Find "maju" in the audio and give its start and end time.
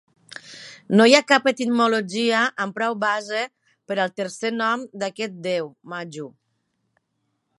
5.95-6.29